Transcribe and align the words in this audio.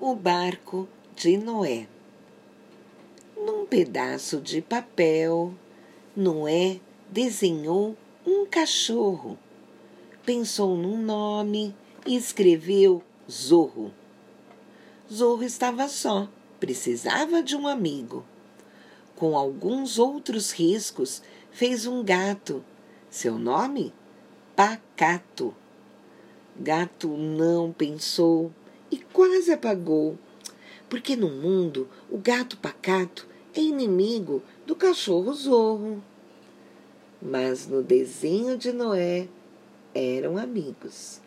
O 0.00 0.14
barco 0.14 0.88
de 1.16 1.36
Noé. 1.36 1.88
Num 3.36 3.66
pedaço 3.66 4.40
de 4.40 4.62
papel, 4.62 5.52
Noé 6.14 6.78
desenhou 7.10 7.96
um 8.24 8.46
cachorro. 8.46 9.36
Pensou 10.24 10.76
num 10.76 10.96
nome 10.96 11.74
e 12.06 12.14
escreveu 12.14 13.02
Zorro. 13.28 13.92
Zorro 15.12 15.42
estava 15.42 15.88
só, 15.88 16.28
precisava 16.60 17.42
de 17.42 17.56
um 17.56 17.66
amigo. 17.66 18.24
Com 19.16 19.36
alguns 19.36 19.98
outros 19.98 20.52
riscos, 20.52 21.20
fez 21.50 21.86
um 21.86 22.04
gato. 22.04 22.64
Seu 23.10 23.36
nome? 23.36 23.92
Pacato. 24.54 25.52
Gato 26.56 27.08
não 27.08 27.72
pensou 27.72 28.52
e 28.90 28.98
quase 28.98 29.52
apagou, 29.52 30.18
porque 30.88 31.16
no 31.16 31.28
mundo 31.28 31.88
o 32.10 32.18
gato 32.18 32.56
pacato 32.56 33.26
é 33.54 33.60
inimigo 33.60 34.42
do 34.66 34.74
cachorro 34.74 35.32
zorro. 35.32 36.02
Mas 37.20 37.66
no 37.66 37.82
desenho 37.82 38.56
de 38.56 38.72
Noé 38.72 39.28
eram 39.94 40.36
amigos. 40.36 41.20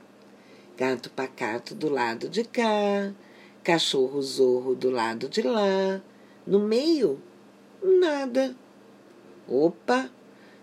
Gato 0.77 1.09
pacato 1.09 1.75
do 1.75 1.89
lado 1.89 2.29
de 2.29 2.43
cá, 2.43 3.13
cachorro 3.63 4.21
zorro 4.21 4.73
do 4.73 4.89
lado 4.89 5.27
de 5.27 5.41
lá, 5.41 6.01
no 6.47 6.59
meio, 6.59 7.21
nada. 7.83 8.55
Opa! 9.47 10.09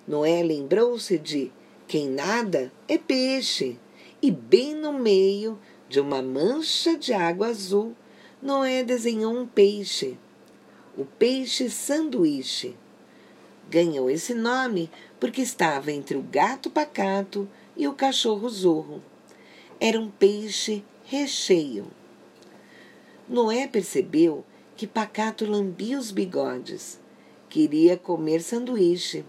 Noé 0.06 0.42
lembrou-se 0.42 1.18
de 1.18 1.52
quem 1.86 2.08
nada 2.08 2.72
é 2.88 2.96
peixe, 2.96 3.78
e 4.20 4.30
bem 4.30 4.74
no 4.74 4.92
meio 4.92 5.58
de 5.88 6.00
uma 6.00 6.20
mancha 6.20 6.96
de 6.96 7.12
água 7.12 7.48
azul, 7.48 7.96
Noé 8.40 8.82
desenhou 8.82 9.34
um 9.34 9.46
peixe, 9.46 10.18
o 10.96 11.04
peixe 11.04 11.70
sanduíche. 11.70 12.76
Ganhou 13.70 14.08
esse 14.08 14.34
nome 14.34 14.90
porque 15.18 15.42
estava 15.42 15.92
entre 15.92 16.16
o 16.16 16.22
gato 16.22 16.70
pacato 16.70 17.48
e 17.76 17.86
o 17.86 17.92
cachorro 17.92 18.48
zorro. 18.48 19.02
Era 19.80 20.00
um 20.00 20.10
peixe 20.10 20.84
recheio. 21.04 21.86
Noé 23.28 23.66
percebeu 23.66 24.44
que 24.76 24.86
Pacato 24.86 25.44
lambia 25.44 25.98
os 25.98 26.10
bigodes. 26.10 27.00
Queria 27.48 27.96
comer 27.96 28.40
sanduíche. 28.40 29.24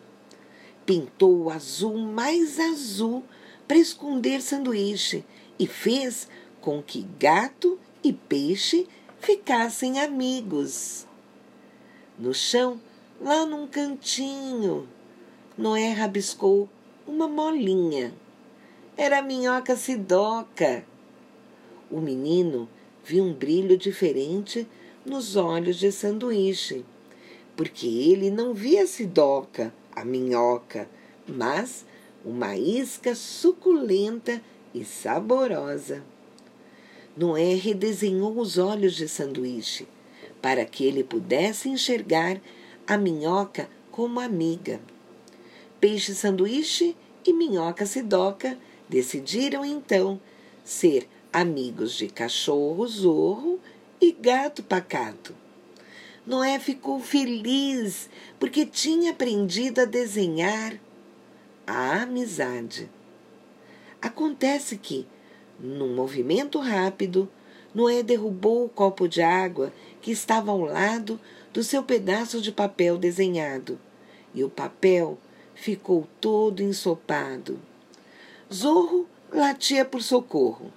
Pintou 0.85 1.43
o 1.43 1.49
azul 1.49 1.97
mais 1.97 2.59
azul 2.59 3.23
para 3.67 3.77
esconder 3.77 4.41
sanduíche 4.41 5.25
e 5.57 5.67
fez 5.67 6.27
com 6.61 6.81
que 6.81 7.07
gato 7.19 7.79
e 8.03 8.13
peixe 8.13 8.87
ficassem 9.19 9.99
amigos. 9.99 11.05
No 12.17 12.33
chão, 12.33 12.79
lá 13.19 13.45
num 13.45 13.67
cantinho, 13.67 14.87
Noé 15.57 15.91
rabiscou 15.91 16.69
uma 17.07 17.27
molinha. 17.27 18.13
Era 18.95 19.19
a 19.19 19.21
minhoca 19.21 19.75
sidoca. 19.75 20.85
O 21.89 21.99
menino 21.99 22.67
vi 23.03 23.19
um 23.19 23.33
brilho 23.33 23.77
diferente 23.77 24.67
nos 25.05 25.35
olhos 25.35 25.77
de 25.77 25.91
sanduíche, 25.91 26.85
porque 27.55 27.87
ele 27.87 28.29
não 28.29 28.53
via 28.53 28.83
a 28.83 28.87
sidoca, 28.87 29.73
a 29.95 30.05
minhoca, 30.05 30.89
mas 31.27 31.85
uma 32.23 32.55
isca 32.55 33.15
suculenta 33.15 34.41
e 34.73 34.83
saborosa. 34.83 36.03
Noé 37.19 37.53
redesenhou 37.55 38.39
os 38.39 38.57
olhos 38.57 38.95
de 38.95 39.05
sanduíche 39.09 39.85
para 40.41 40.63
que 40.63 40.85
ele 40.85 41.03
pudesse 41.03 41.67
enxergar 41.67 42.39
a 42.87 42.97
minhoca 42.97 43.69
como 43.91 44.21
amiga. 44.21 44.79
Peixe 45.81 46.15
sanduíche 46.15 46.95
e 47.25 47.33
minhoca 47.33 47.85
sidoca 47.85 48.57
decidiram 48.87 49.65
então 49.65 50.17
ser 50.63 51.09
amigos 51.33 51.95
de 51.95 52.07
cachorro 52.07 52.87
zorro 52.87 53.59
e 53.99 54.13
gato 54.13 54.63
pacato. 54.63 55.35
Noé 56.25 56.57
ficou 56.57 57.01
feliz 57.01 58.09
porque 58.39 58.65
tinha 58.65 59.11
aprendido 59.11 59.81
a 59.81 59.85
desenhar 59.85 60.79
a 61.67 62.03
amizade. 62.03 62.89
Acontece 64.01 64.77
que, 64.77 65.05
num 65.59 65.93
movimento 65.93 66.59
rápido, 66.59 67.29
Noé 67.73 68.01
derrubou 68.01 68.65
o 68.65 68.69
copo 68.69 69.07
de 69.07 69.21
água 69.21 69.71
que 70.01 70.11
estava 70.11 70.51
ao 70.51 70.61
lado 70.61 71.19
do 71.53 71.63
seu 71.63 71.83
pedaço 71.83 72.41
de 72.41 72.51
papel 72.51 72.97
desenhado, 72.97 73.79
e 74.33 74.43
o 74.43 74.49
papel 74.49 75.17
ficou 75.53 76.07
todo 76.19 76.63
ensopado. 76.63 77.59
Zorro 78.51 79.07
latia 79.31 79.85
por 79.85 80.01
socorro. 80.01 80.71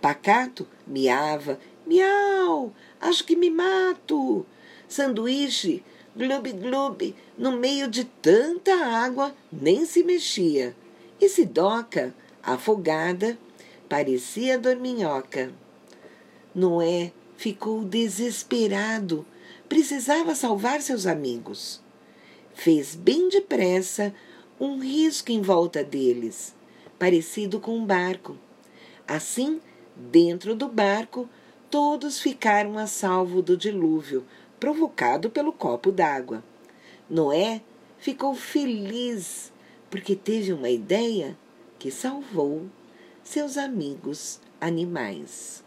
Pacato 0.00 0.66
miava, 0.86 1.58
miau, 1.86 2.72
acho 3.00 3.24
que 3.24 3.36
me 3.36 3.50
mato. 3.50 4.46
Sanduíche, 4.88 5.82
glub 6.16 6.52
glub, 6.52 7.14
no 7.36 7.52
meio 7.52 7.88
de 7.88 8.04
tanta 8.04 8.74
água, 8.74 9.34
nem 9.52 9.84
se 9.84 10.02
mexia. 10.02 10.74
E 11.20 11.28
Sidoca, 11.28 12.14
afogada, 12.42 13.38
parecia 13.90 14.58
dorminhoca. 14.58 15.52
Noé 16.54 17.12
ficou 17.36 17.84
desesperado. 17.84 19.26
Precisava 19.68 20.34
salvar 20.34 20.80
seus 20.80 21.06
amigos. 21.06 21.82
Fez 22.54 22.94
bem 22.94 23.28
depressa 23.28 24.14
um 24.58 24.78
risco 24.78 25.30
em 25.30 25.42
volta 25.42 25.84
deles, 25.84 26.54
parecido 26.98 27.60
com 27.60 27.76
um 27.76 27.84
barco. 27.84 28.36
Assim, 29.06 29.60
Dentro 29.96 30.54
do 30.54 30.66
barco, 30.66 31.28
todos 31.70 32.20
ficaram 32.20 32.78
a 32.78 32.86
salvo 32.86 33.42
do 33.42 33.54
dilúvio 33.54 34.24
provocado 34.58 35.28
pelo 35.28 35.52
copo 35.52 35.92
d'água. 35.92 36.42
Noé 37.08 37.60
ficou 37.98 38.34
feliz 38.34 39.52
porque 39.90 40.16
teve 40.16 40.54
uma 40.54 40.70
ideia 40.70 41.36
que 41.78 41.90
salvou 41.90 42.66
seus 43.30 43.56
amigos 43.56 44.40
animais. 44.60 45.62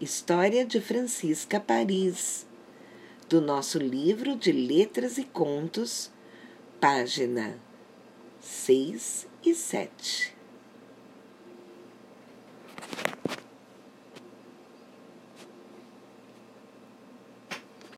História 0.00 0.64
de 0.64 0.80
Francisca 0.80 1.60
Paris, 1.60 2.46
do 3.28 3.38
nosso 3.38 3.78
livro 3.78 4.34
de 4.34 4.50
Letras 4.50 5.18
e 5.18 5.24
Contos, 5.24 6.10
página 6.80 7.60
6 8.40 9.26
e 9.44 9.54
7. 9.54 10.39